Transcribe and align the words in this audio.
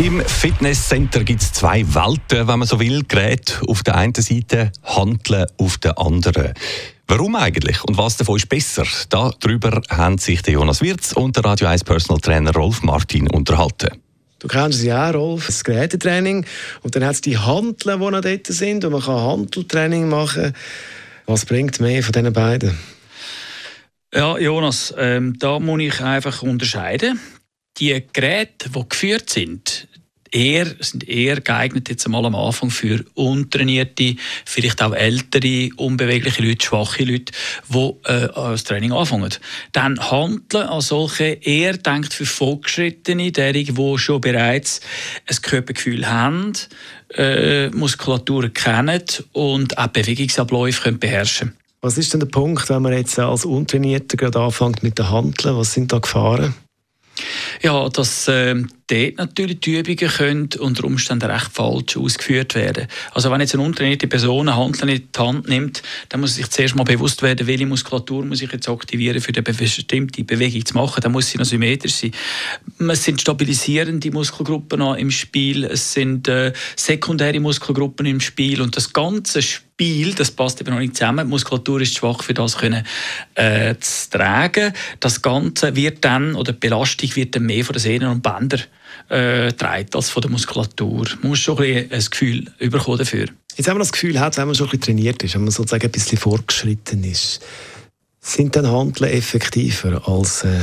Im 0.00 0.22
Fitnesscenter 0.24 1.24
gibt 1.24 1.42
es 1.42 1.52
zwei 1.52 1.84
Welten, 1.94 2.48
wenn 2.48 2.58
man 2.58 2.66
so 2.66 2.80
will. 2.80 3.02
Geräte 3.06 3.60
auf 3.68 3.82
der 3.82 3.96
einen 3.96 4.14
Seite, 4.14 4.72
Handeln 4.82 5.44
auf 5.58 5.76
der 5.76 5.98
anderen. 5.98 6.54
Warum 7.06 7.36
eigentlich 7.36 7.84
und 7.84 7.98
was 7.98 8.16
davon 8.16 8.36
ist 8.36 8.48
besser? 8.48 8.86
Darüber 9.10 9.82
haben 9.90 10.16
sich 10.16 10.40
der 10.40 10.54
Jonas 10.54 10.80
Wirz 10.80 11.12
und 11.12 11.36
der 11.36 11.44
Radio 11.44 11.66
1 11.66 11.84
Personal 11.84 12.18
Trainer 12.18 12.54
Rolf 12.54 12.82
Martin 12.82 13.28
unterhalten. 13.28 13.90
Du 14.38 14.48
kennst 14.48 14.78
es 14.78 14.84
ja 14.86 15.10
auch, 15.10 15.14
Rolf, 15.14 15.44
das 15.44 15.62
Gerätetraining. 15.64 16.46
Und 16.80 16.96
dann 16.96 17.04
hat 17.04 17.16
es 17.16 17.20
die 17.20 17.36
Handeln, 17.36 18.00
die 18.00 18.10
noch 18.10 18.22
dort 18.22 18.46
sind. 18.46 18.82
Und 18.86 18.92
man 18.92 19.02
kann 19.02 19.20
Handeltraining 19.20 20.08
machen. 20.08 20.54
Was 21.26 21.44
bringt 21.44 21.78
mehr 21.78 22.02
von 22.02 22.12
diesen 22.12 22.32
beiden? 22.32 22.78
Ja, 24.14 24.38
Jonas, 24.38 24.94
ähm, 24.96 25.38
da 25.38 25.60
muss 25.60 25.82
ich 25.82 26.00
einfach 26.00 26.42
unterscheiden. 26.42 27.20
Die 27.78 28.02
Geräte, 28.12 28.70
die 28.70 28.88
geführt 28.88 29.30
sind, 29.30 29.88
eher, 30.30 30.66
sind 30.80 31.08
eher 31.08 31.40
geeignet 31.40 31.88
jetzt 31.88 32.06
einmal 32.06 32.24
am 32.24 32.34
Anfang 32.34 32.70
für 32.70 33.04
untrainierte, 33.14 34.16
vielleicht 34.44 34.82
auch 34.82 34.92
ältere, 34.92 35.70
unbewegliche 35.76 36.42
Leute, 36.42 36.64
schwache 36.64 37.04
Leute, 37.04 37.32
die 37.68 37.92
äh, 38.04 38.28
das 38.34 38.64
Training 38.64 38.92
anfangen. 38.92 39.34
Dann 39.72 40.10
Handeln 40.10 40.68
als 40.68 40.88
solche 40.88 41.24
eher 41.24 41.76
denkt 41.76 42.12
für 42.14 42.26
Fortgeschrittene, 42.26 43.32
derige, 43.32 43.72
die 43.72 43.98
schon 43.98 44.20
bereits 44.20 44.80
ein 45.26 45.36
Körpergefühl 45.42 46.08
haben, 46.08 46.52
äh, 47.14 47.70
Muskulatur 47.70 48.48
kennen 48.50 49.02
und 49.32 49.76
auch 49.78 49.88
Bewegungsabläufe 49.88 50.82
können 50.82 50.98
beherrschen 50.98 51.56
Was 51.80 51.98
ist 51.98 52.12
denn 52.12 52.20
der 52.20 52.28
Punkt, 52.28 52.68
wenn 52.68 52.82
man 52.82 52.92
jetzt 52.92 53.18
als 53.18 53.44
Untrainierter 53.44 54.16
gerade 54.16 54.40
anfängt 54.40 54.82
mit 54.82 54.98
der 54.98 55.10
Handeln? 55.10 55.56
Was 55.56 55.72
sind 55.72 55.92
da 55.92 55.98
Gefahren? 55.98 56.54
Ja, 57.62 57.88
dass 57.88 58.28
äh, 58.28 58.62
dort 58.90 59.18
natürlich 59.18 59.60
die 59.60 59.78
Übungen 59.78 60.10
können 60.10 60.48
unter 60.58 60.84
Umständen 60.84 61.30
recht 61.30 61.50
falsch 61.52 61.96
ausgeführt 61.96 62.54
werden. 62.54 62.88
Also 63.12 63.30
wenn 63.30 63.40
jetzt 63.40 63.54
eine 63.54 63.62
untrainierte 63.62 64.06
Person 64.06 64.48
eine 64.48 64.56
Handel 64.56 64.90
in 64.90 65.08
die 65.14 65.18
Hand 65.18 65.48
nimmt, 65.48 65.82
dann 66.08 66.20
muss 66.20 66.34
sich 66.34 66.48
zuerst 66.50 66.74
mal 66.74 66.84
bewusst 66.84 67.22
werden, 67.22 67.46
welche 67.46 67.66
Muskulatur 67.66 68.24
muss 68.24 68.42
ich 68.42 68.50
jetzt 68.52 68.68
aktivieren, 68.68 69.20
für 69.20 69.32
eine 69.32 69.42
bestimmte 69.42 70.24
Bewegung 70.24 70.64
zu 70.64 70.74
machen. 70.74 71.00
Dann 71.00 71.12
muss 71.12 71.30
sie 71.30 71.38
noch 71.38 71.44
symmetrisch 71.44 71.94
sein. 71.94 72.12
Es 72.78 73.04
sind 73.04 73.20
stabilisierende 73.20 74.10
Muskelgruppen 74.10 74.80
im 74.96 75.10
Spiel, 75.10 75.64
es 75.64 75.92
sind 75.92 76.28
äh, 76.28 76.52
sekundäre 76.76 77.40
Muskelgruppen 77.40 78.06
im 78.06 78.20
Spiel 78.20 78.60
und 78.60 78.76
das 78.76 78.92
ganze 78.92 79.42
Spiel, 79.42 80.14
das 80.14 80.30
passt 80.30 80.60
eben 80.60 80.70
noch 80.70 80.80
nicht 80.80 80.96
zusammen. 80.96 81.26
Die 81.26 81.30
Muskulatur 81.30 81.80
ist 81.80 81.96
schwach 81.96 82.22
für 82.22 82.34
das 82.34 82.58
können, 82.58 82.84
äh, 83.34 83.74
zu 83.78 84.10
tragen. 84.10 84.72
Das 84.98 85.22
Ganze 85.22 85.76
wird 85.76 86.04
dann, 86.04 86.34
oder 86.34 86.52
die 86.52 86.58
Belastung 86.58 87.14
wird 87.16 87.36
dann 87.36 87.44
mehr 87.44 87.64
von 87.64 87.74
den 87.74 87.80
Sehnen 87.80 88.08
und 88.08 88.22
Bändern 88.22 88.62
äh, 89.10 89.52
trägt 89.52 89.94
als 89.94 90.08
von 90.10 90.22
der 90.22 90.30
Muskulatur. 90.30 91.06
Man 91.20 91.30
muss 91.30 91.40
schon 91.40 91.58
ein, 91.58 91.90
ein 91.90 92.04
Gefühl 92.10 92.46
bekommen 92.58 92.98
dafür. 92.98 93.26
Jetzt 93.56 93.68
haben 93.68 93.76
wir 93.76 93.80
das 93.80 93.92
Gefühl, 93.92 94.14
wenn 94.14 94.20
man 94.20 94.54
schon 94.54 94.66
ein 94.66 94.70
bisschen 94.70 94.80
trainiert 94.80 95.22
ist, 95.22 95.34
wenn 95.34 95.42
man 95.42 95.50
sozusagen 95.50 95.84
ein 95.84 95.90
bisschen 95.90 96.18
fortgeschritten 96.18 97.04
ist, 97.04 97.40
sind 98.20 98.54
dann 98.54 98.70
Handeln 98.70 99.10
effektiver 99.10 100.08
als 100.08 100.44
äh, 100.44 100.58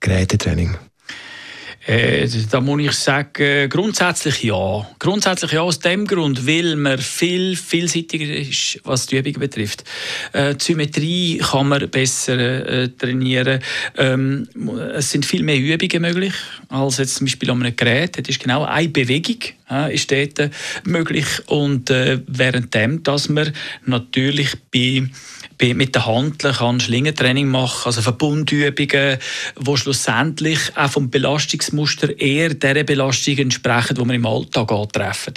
Gerätetraining? 0.00 0.76
Äh, 1.86 2.28
da 2.50 2.60
muss 2.60 2.80
ich 2.80 2.92
sagen, 2.92 3.68
grundsätzlich 3.68 4.44
ja. 4.44 4.86
Grundsätzlich 4.98 5.52
ja 5.52 5.62
aus 5.62 5.80
dem 5.80 6.06
Grund, 6.06 6.46
weil 6.46 6.76
man 6.76 6.98
viel 6.98 7.56
vielseitiger 7.56 8.36
ist, 8.36 8.80
was 8.84 9.06
die 9.06 9.16
Übungen 9.16 9.40
betrifft. 9.40 9.84
Äh, 10.32 10.54
die 10.54 10.64
Symmetrie 10.64 11.38
kann 11.38 11.68
man 11.68 11.90
besser 11.90 12.38
äh, 12.38 12.88
trainieren. 12.88 13.60
Ähm, 13.96 14.48
es 14.94 15.10
sind 15.10 15.26
viel 15.26 15.42
mehr 15.42 15.58
Übungen 15.58 16.02
möglich 16.02 16.34
als 16.68 16.98
jetzt 16.98 17.16
zum 17.16 17.26
Beispiel 17.26 17.50
an 17.50 17.62
einem 17.62 17.74
Gerät. 17.74 18.18
Das 18.18 18.28
ist 18.28 18.40
genau 18.40 18.64
eine 18.64 18.88
Bewegung 18.88 19.38
äh, 19.72 19.94
ist 19.94 20.10
dort 20.10 20.50
möglich 20.84 21.26
und 21.46 21.90
äh, 21.90 22.20
währenddem, 22.26 23.02
dass 23.02 23.28
man 23.28 23.52
natürlich 23.84 24.56
bei 24.70 25.08
mit 25.74 25.94
den 25.94 26.06
Handeln 26.06 26.54
kann 26.54 26.80
Schlingentraining 26.80 27.46
machen, 27.46 27.86
also 27.86 28.02
Verbundübungen, 28.02 29.18
die 29.58 29.76
schlussendlich 29.76 30.58
auch 30.74 30.90
vom 30.90 31.08
Belastungsmuster 31.08 32.18
eher 32.18 32.54
der 32.54 32.82
Belastung 32.82 33.38
entsprechen, 33.38 33.94
die 33.94 34.04
man 34.04 34.16
im 34.16 34.26
Alltag 34.26 34.72
antreffen. 34.72 35.34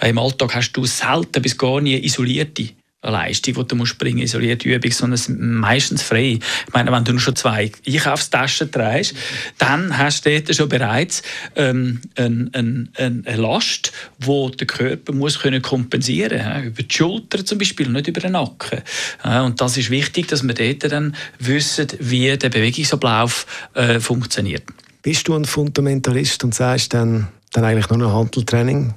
Äh, 0.00 0.10
Im 0.10 0.18
Alltag 0.18 0.54
hast 0.54 0.72
du 0.72 0.84
selten 0.84 1.40
bis 1.40 1.56
gar 1.56 1.80
nie 1.80 1.98
isolierte 2.04 2.74
Leistung, 3.10 3.54
die 3.54 3.64
du 3.64 3.76
musst 3.76 3.98
bringen 3.98 4.18
musst, 4.18 4.34
isolierte 4.34 4.68
Übung, 4.68 4.90
sondern 4.90 5.14
es 5.14 5.28
meistens 5.28 6.02
frei. 6.02 6.38
Ich 6.66 6.72
meine, 6.72 6.92
wenn 6.92 7.04
du 7.04 7.12
nur 7.12 7.20
schon 7.20 7.36
zwei 7.36 7.70
Einkaufstaschen 7.86 8.70
trägst, 8.70 9.14
dann 9.58 9.96
hast 9.96 10.26
du 10.26 10.54
schon 10.54 10.68
bereits 10.68 11.22
ähm, 11.56 12.00
eine, 12.16 12.50
eine, 12.52 12.88
eine 12.96 13.36
Last, 13.36 13.92
die 14.18 14.50
der 14.56 14.66
Körper 14.66 15.12
muss 15.12 15.38
können 15.38 15.62
kompensieren 15.62 16.38
muss. 16.38 16.64
Über 16.66 16.82
die 16.82 16.94
Schulter 16.94 17.44
zum 17.44 17.58
Beispiel, 17.58 17.88
nicht 17.88 18.08
über 18.08 18.20
den 18.20 18.32
Nacken. 18.32 18.82
Und 19.22 19.60
das 19.60 19.76
ist 19.76 19.90
wichtig, 19.90 20.28
dass 20.28 20.42
wir 20.42 20.54
dort 20.54 20.90
dann 20.90 21.14
wissen, 21.38 21.86
wie 21.98 22.36
der 22.36 22.48
Bewegungsablauf 22.48 23.46
äh, 23.74 24.00
funktioniert. 24.00 24.64
Bist 25.02 25.28
du 25.28 25.34
ein 25.34 25.44
Fundamentalist 25.44 26.44
und 26.44 26.54
sagst 26.54 26.94
dann, 26.94 27.28
dann 27.52 27.64
eigentlich 27.64 27.90
nur 27.90 27.98
noch 27.98 28.14
Handeltraining? 28.14 28.94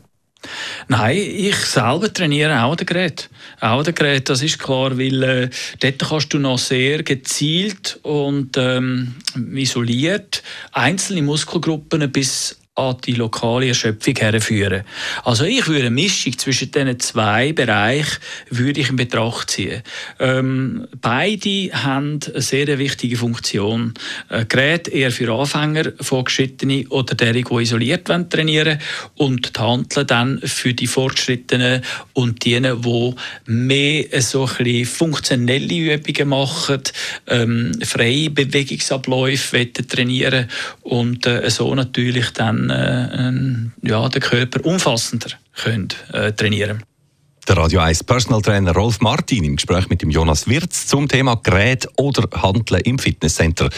Nein, 0.87 1.17
ich 1.17 1.55
selber 1.55 2.11
trainiere 2.11 2.63
auch 2.63 2.75
das 2.75 2.87
Gerät. 2.87 3.29
Auch 3.59 3.83
das 3.83 3.95
Gerät, 3.95 4.29
das 4.29 4.41
ist 4.41 4.59
klar, 4.59 4.97
weil 4.97 5.23
äh, 5.23 5.49
dort 5.79 6.09
kannst 6.09 6.33
du 6.33 6.39
noch 6.39 6.57
sehr 6.57 7.03
gezielt 7.03 7.99
und 8.03 8.57
ähm, 8.57 9.15
isoliert 9.53 10.43
einzelne 10.71 11.21
Muskelgruppen 11.21 12.11
bis 12.11 12.57
an 12.77 12.95
die 13.05 13.13
lokale 13.13 13.69
Erschöpfung 13.69 14.15
herführen. 14.15 14.83
Also 15.23 15.45
ich 15.45 15.67
würde 15.67 15.87
eine 15.87 15.89
Mischung 15.89 16.37
zwischen 16.37 16.71
diesen 16.71 16.99
zwei 16.99 17.51
Bereichen 17.51 18.17
würde 18.51 18.81
ich 18.81 18.89
in 18.89 18.95
Betracht 18.95 19.49
ziehen. 19.49 19.81
Ähm, 20.19 20.87
beide 21.01 21.71
haben 21.73 22.19
eine 22.31 22.41
sehr 22.41 22.77
wichtige 22.77 23.17
Funktion. 23.17 23.95
Ein 24.29 24.47
Gerät 24.47 24.87
eher 24.87 25.11
für 25.11 25.33
Anfänger, 25.33 25.91
Fortgeschrittene 25.99 26.87
oder 26.89 27.15
derige, 27.15 27.49
die 27.49 27.63
isoliert 27.63 28.09
wollen, 28.09 28.29
trainieren 28.29 28.79
und 29.15 29.57
die 29.57 29.59
Handeln 29.59 30.05
dann 30.05 30.39
für 30.43 30.75
die 30.75 30.87
Fortgeschrittenen 30.87 31.81
und 32.13 32.45
diejenigen, 32.45 32.81
die 32.83 33.51
mehr 33.51 34.21
so 34.21 34.47
ein 34.59 34.85
funktionelle 34.85 35.95
Übungen 35.95 36.29
machen, 36.29 36.83
ähm, 37.25 37.71
freie 37.83 38.29
Bewegungsabläufe 38.29 39.73
trainieren 39.73 40.47
und 40.83 41.25
äh, 41.25 41.49
so 41.49 41.73
natürlich 41.73 42.29
dann 42.31 42.66
äh, 42.69 43.87
ja, 43.87 44.09
den 44.09 44.21
Körper 44.21 44.65
umfassender 44.65 45.29
können, 45.55 45.89
äh, 46.13 46.31
trainieren 46.33 46.83
der 47.47 47.57
Radio 47.57 47.79
1 47.79 48.03
Personal 48.03 48.41
Trainer 48.41 48.73
Rolf 48.73 48.99
Martin 48.99 49.43
im 49.43 49.55
Gespräch 49.55 49.89
mit 49.89 50.01
dem 50.01 50.09
Jonas 50.09 50.47
Wirz 50.47 50.87
zum 50.87 51.07
Thema 51.07 51.35
Gerät 51.35 51.87
oder 51.97 52.27
Handeln 52.41 52.81
im 52.81 52.99
Fitnesscenter. 52.99 53.69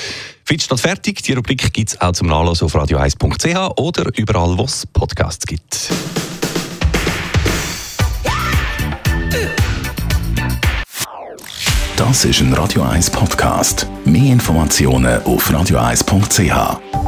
Fit 0.44 0.64
statt 0.64 0.80
fertig, 0.80 1.22
die 1.22 1.34
Rubrik 1.34 1.72
gibt 1.72 1.90
es 1.90 2.02
auch 2.02 2.14
zum 2.14 2.28
Nachlassen 2.28 2.66
auf 2.66 2.76
radio1.ch 2.76 3.80
oder 3.80 4.10
überall, 4.18 4.58
wo 4.58 4.64
es 4.64 4.86
Podcasts 4.88 5.46
gibt. 5.46 5.90
Das 11.96 12.26
ist 12.26 12.40
ein 12.40 12.54
Radio 12.54 12.84
1 12.84 13.10
Podcast. 13.12 13.86
Mehr 14.06 14.32
Informationen 14.32 15.22
auf 15.24 15.52
radio1.ch. 15.52 16.99